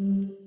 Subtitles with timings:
[0.00, 0.43] Mm-hmm.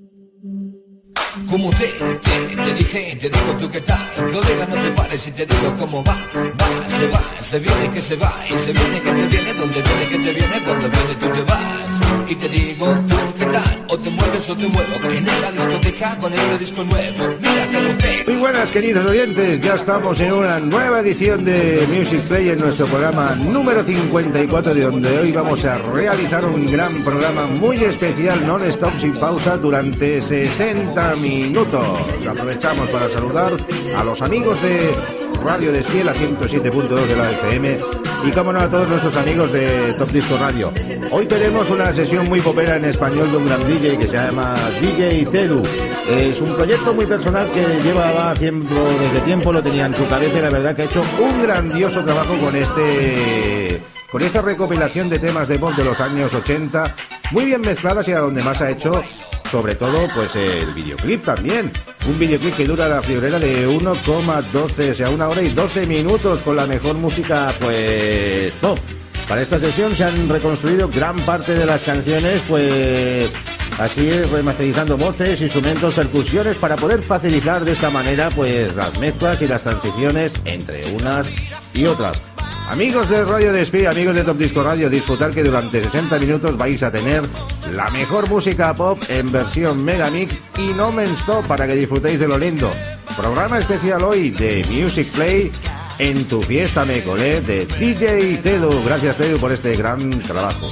[1.50, 5.32] Como te, te, te dije, te digo tú qué tal Colega, no te pares y
[5.32, 9.00] te digo cómo va Va, se va, se viene que se va Y se viene
[9.02, 12.02] que te viene, donde viene que te viene Cuando viene tú te vas.
[12.28, 16.18] Y te digo tú qué tal O te mueves o te muevo En esta discoteca
[16.20, 17.36] con este disco nuevo.
[17.40, 18.24] Mira cómo te...
[18.28, 22.86] Muy buenas queridos oyentes, ya estamos en una nueva edición de Music Play en nuestro
[22.88, 28.92] programa número 54 de donde hoy vamos a realizar un gran programa muy especial non-stop
[29.00, 31.27] sin pausa durante 60 minutos.
[31.28, 33.52] Aprovechamos para saludar
[33.98, 34.96] a los amigos de
[35.44, 37.78] Radio Despiel a 107.2 de la FM
[38.26, 40.72] y como no a todos nuestros amigos de Top Disco Radio.
[41.12, 44.56] Hoy tenemos una sesión muy popera en español de un gran DJ que se llama
[44.80, 45.64] DJ Tedu.
[46.10, 50.40] Es un proyecto muy personal que lleva tiempo, desde tiempo lo tenía en su cabeza
[50.40, 55.20] y la verdad que ha hecho un grandioso trabajo con este con esta recopilación de
[55.20, 56.96] temas de pop de los años 80
[57.32, 59.04] muy bien mezcladas y a donde más ha hecho
[59.52, 61.72] sobre todo pues el videoclip también.
[62.08, 66.42] Un videoclip que dura la friolera de 1,12, o sea, una hora y 12 minutos
[66.42, 68.80] con la mejor música pues pop.
[69.28, 73.30] Para esta sesión se han reconstruido gran parte de las canciones, pues
[73.78, 79.48] así remasterizando voces, instrumentos, percusiones para poder facilitar de esta manera pues las mezclas y
[79.48, 81.28] las transiciones entre unas
[81.74, 82.22] y otras.
[82.70, 86.82] Amigos de Radio Despí, amigos de Top Disco Radio, disfrutar que durante 60 minutos vais
[86.84, 87.24] a tener
[87.72, 92.38] la mejor música pop en versión Megamix y no stop para que disfrutéis de lo
[92.38, 92.72] lindo.
[93.16, 95.52] Programa especial hoy de Music Play
[96.00, 98.84] en tu fiesta me colé de DJ Tedu.
[98.84, 100.72] Gracias Tedu por este gran trabajo.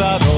[0.00, 0.29] da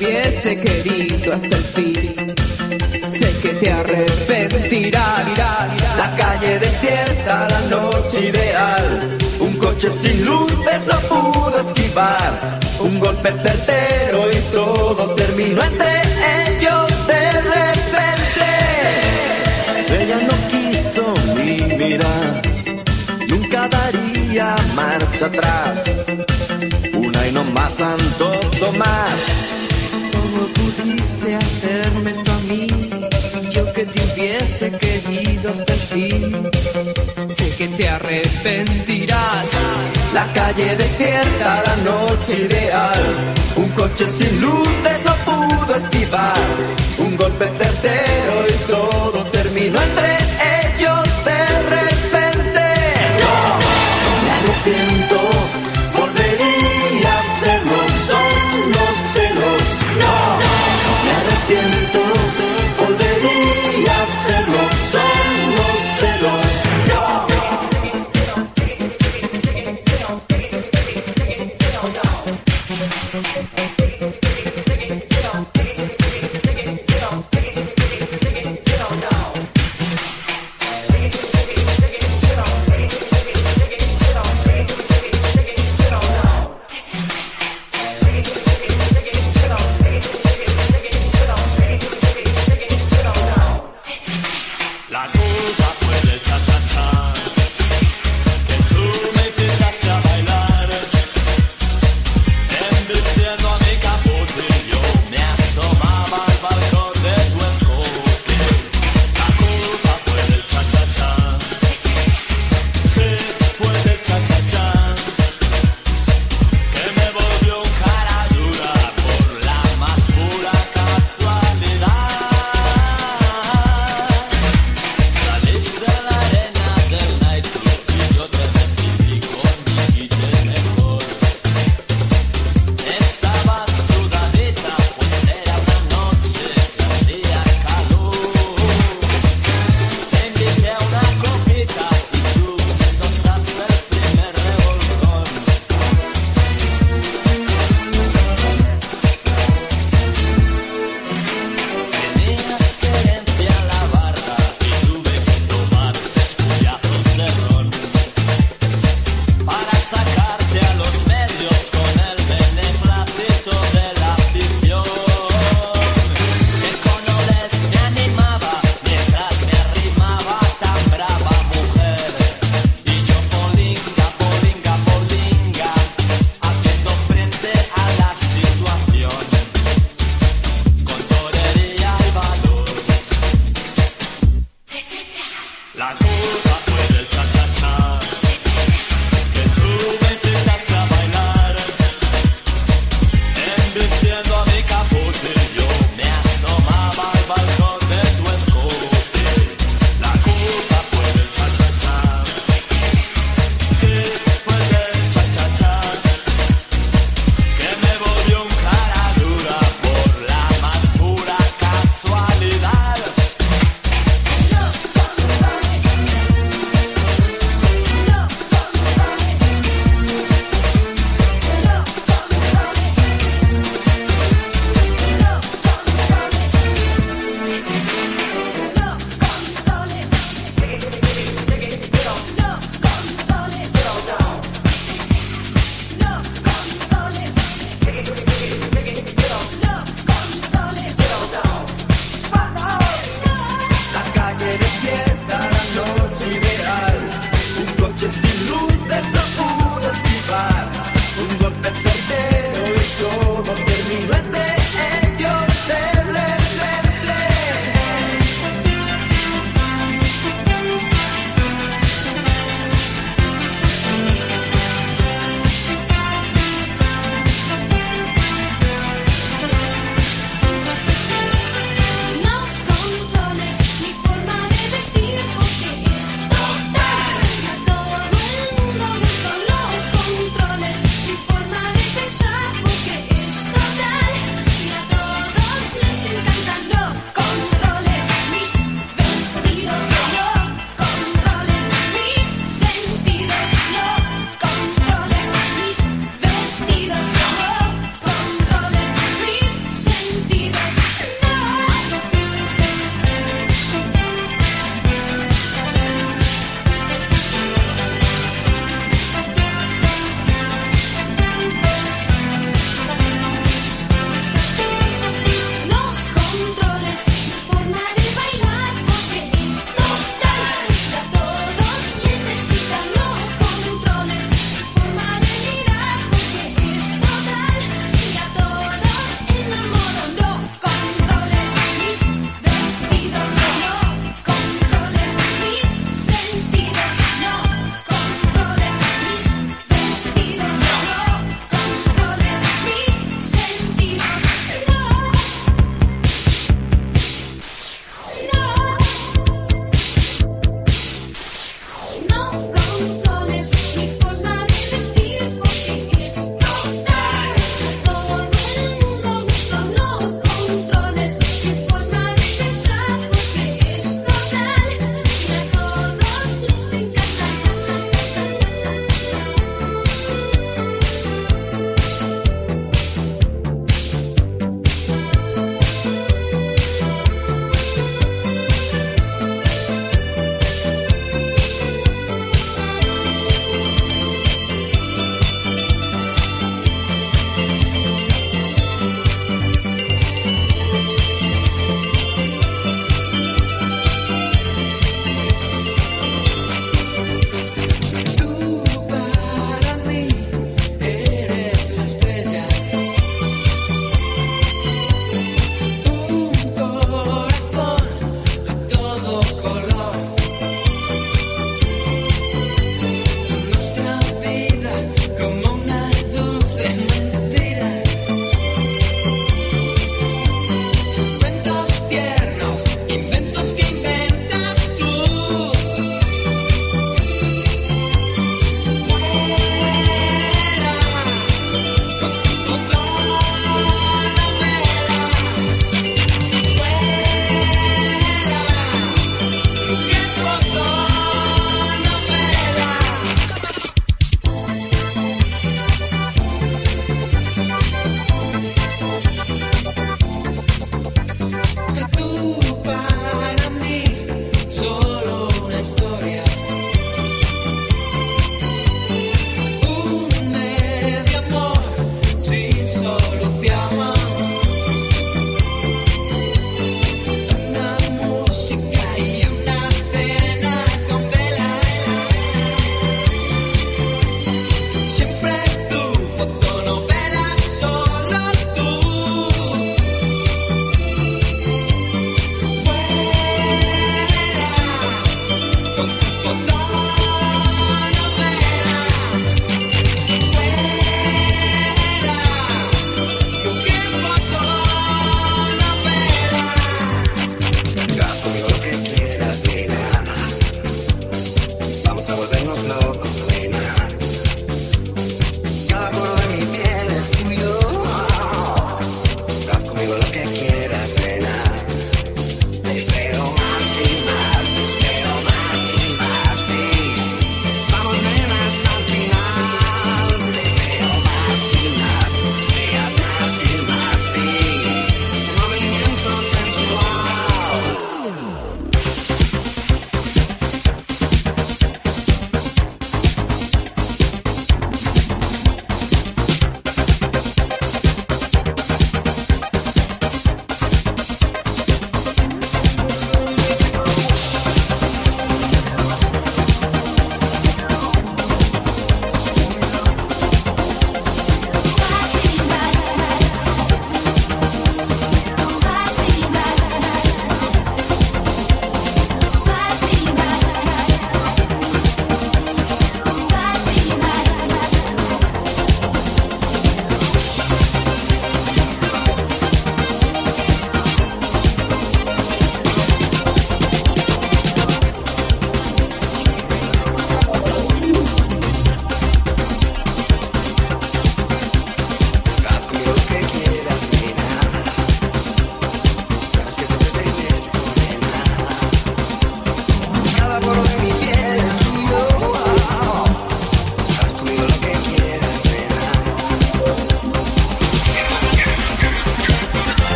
[0.00, 2.34] hubiese querido hasta el fin.
[3.08, 5.28] Sé que te arrepentirás.
[5.96, 9.18] La calle desierta, la noche ideal.
[9.40, 12.58] Un coche sin luces no pudo esquivar.
[12.80, 16.00] Un golpe certero y todo terminó entre
[16.48, 18.48] ellos de repente.
[20.02, 22.42] Ella no quiso ni mirar.
[23.28, 25.82] Nunca daría marcha atrás.
[26.94, 29.59] Una y no más, Santo Tomás.
[31.20, 32.66] ¿Cómo pudiste hacerme esto a mí?
[33.50, 36.50] Yo que te hubiese querido hasta el fin.
[37.28, 39.46] Sé que te arrepentirás.
[40.14, 43.34] La calle desierta, la noche ideal.
[43.56, 46.38] Un coche sin luces no pudo esquivar.
[46.98, 50.16] Un golpe certero y todo terminó entre
[50.74, 50.99] ellos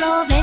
[0.00, 0.39] dentro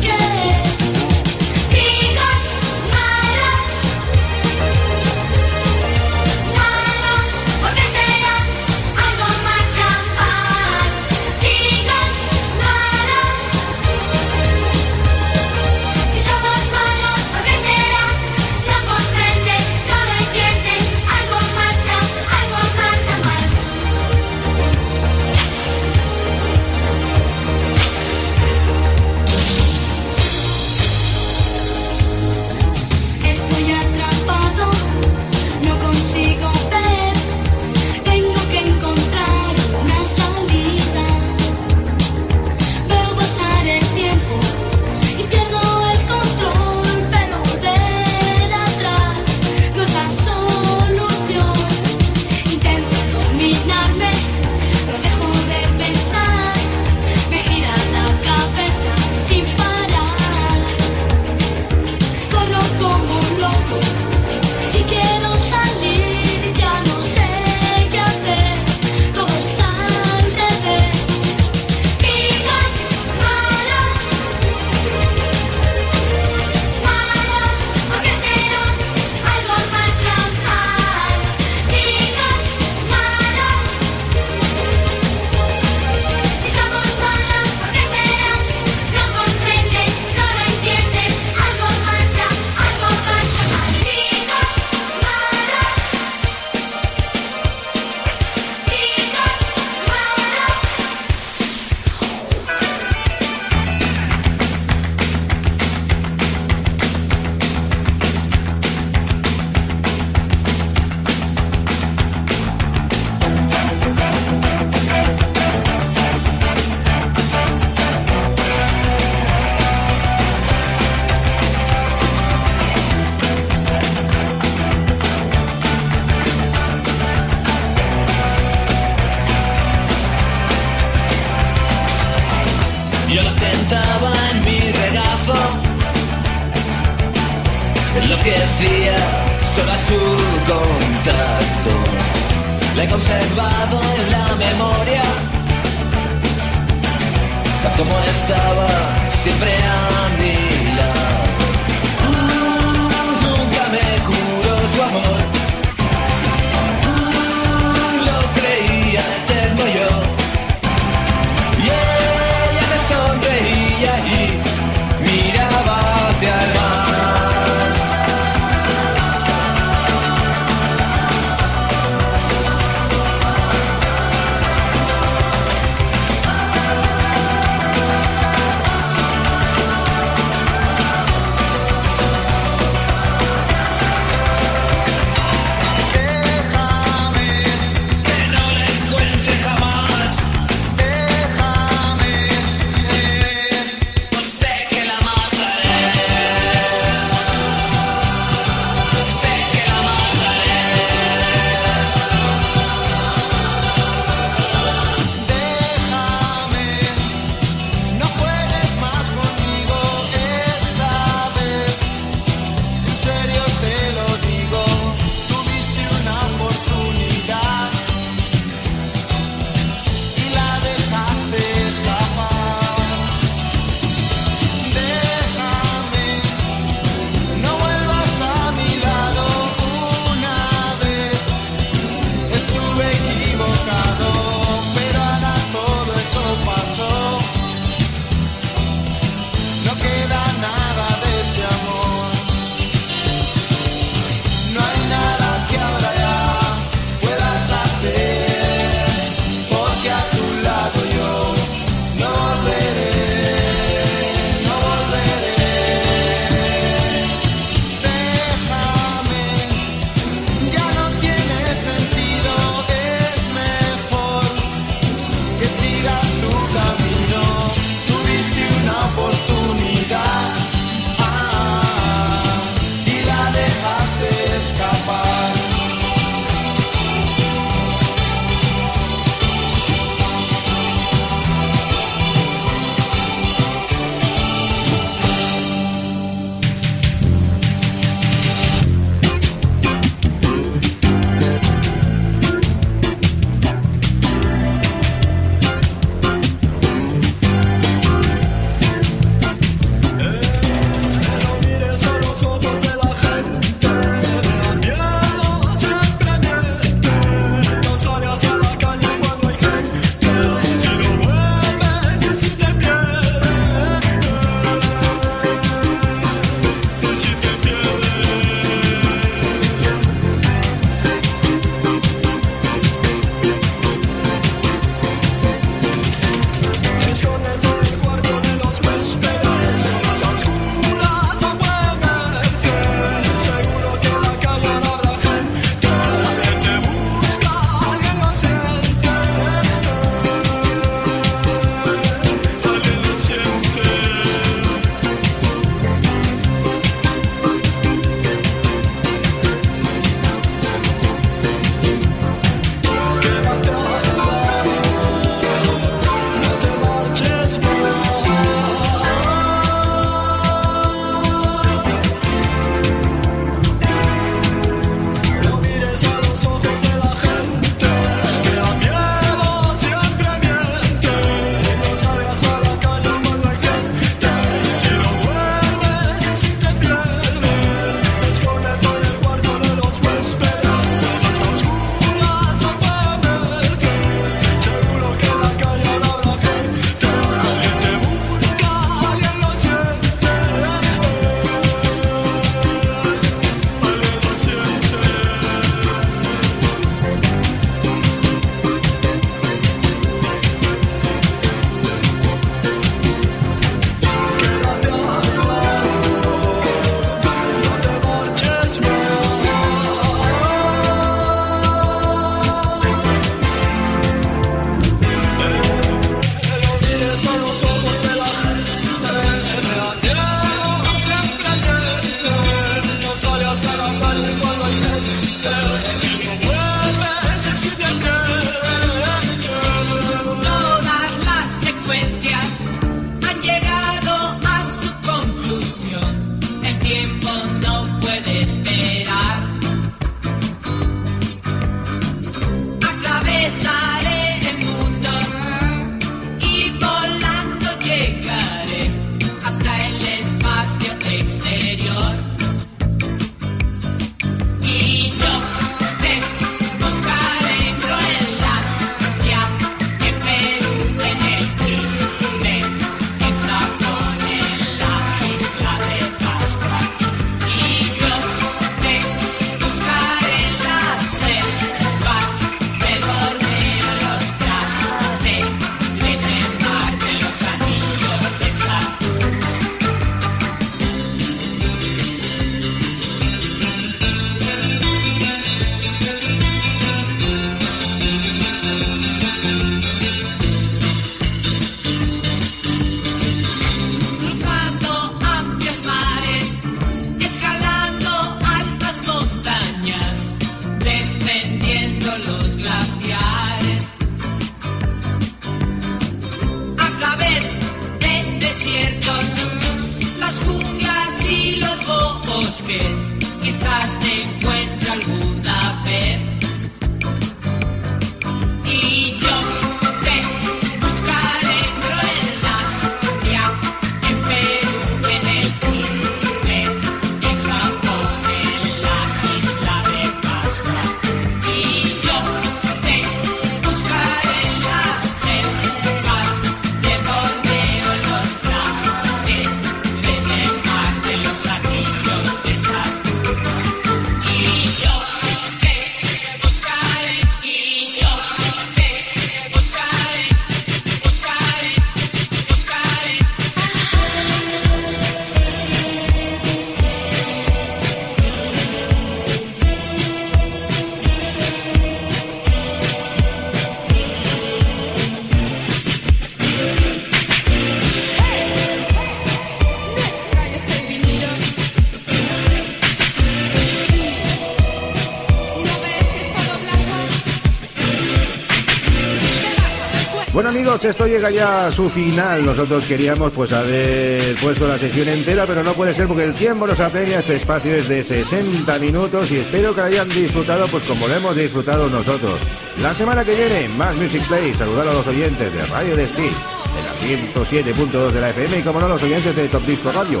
[580.62, 582.24] amigos, esto llega ya a su final.
[582.24, 586.46] Nosotros queríamos pues haber puesto la sesión entera, pero no puede ser porque el tiempo
[586.46, 587.00] nos apremia.
[587.00, 590.94] Este espacio es de 60 minutos y espero que lo hayan disfrutado pues como lo
[590.94, 592.20] hemos disfrutado nosotros.
[592.60, 594.34] La semana que viene, más Music Play.
[594.34, 598.60] Saludar a los oyentes de Radio Despí, de la 107.2 de la FM y como
[598.60, 600.00] no los oyentes de Top Disco Radio.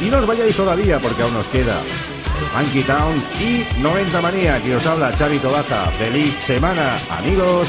[0.00, 4.62] Y no os vayáis todavía porque aún nos queda el Funky Town y 90 Manía.
[4.62, 5.86] Que os habla Xavi Tobaza.
[5.98, 7.68] Feliz semana, amigos.